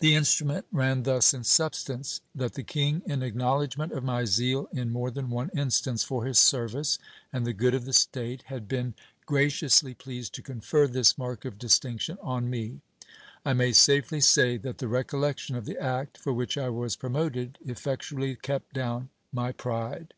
[0.00, 4.68] The instru ment ran thus in substance: That the king in acknowledgment of my zeal
[4.72, 6.98] in more than one instance for his service
[7.32, 8.92] and the good of the state, had been
[9.24, 12.82] gra ciously pleased to confer this mark of distinction on me
[13.42, 17.56] I may safely say that the recollection of the act for which I was promoted
[17.64, 19.54] effectually kept down my 432 GIL BLAS.
[20.02, 20.14] pride.